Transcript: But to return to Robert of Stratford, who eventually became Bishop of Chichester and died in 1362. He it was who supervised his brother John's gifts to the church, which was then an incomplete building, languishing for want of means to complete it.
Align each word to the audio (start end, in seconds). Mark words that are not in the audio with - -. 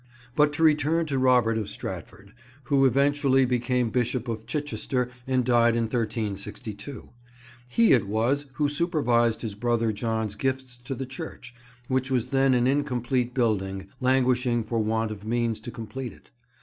But 0.35 0.51
to 0.53 0.63
return 0.63 1.05
to 1.05 1.19
Robert 1.19 1.59
of 1.59 1.69
Stratford, 1.69 2.33
who 2.63 2.85
eventually 2.87 3.45
became 3.45 3.91
Bishop 3.91 4.27
of 4.27 4.47
Chichester 4.47 5.11
and 5.27 5.45
died 5.45 5.75
in 5.75 5.83
1362. 5.83 7.07
He 7.67 7.91
it 7.91 8.07
was 8.07 8.47
who 8.53 8.67
supervised 8.67 9.43
his 9.43 9.53
brother 9.53 9.91
John's 9.91 10.33
gifts 10.33 10.75
to 10.85 10.95
the 10.95 11.05
church, 11.05 11.53
which 11.87 12.09
was 12.09 12.29
then 12.29 12.55
an 12.55 12.65
incomplete 12.65 13.35
building, 13.35 13.89
languishing 13.99 14.63
for 14.63 14.79
want 14.79 15.11
of 15.11 15.23
means 15.23 15.59
to 15.59 15.69
complete 15.69 16.13
it. 16.13 16.31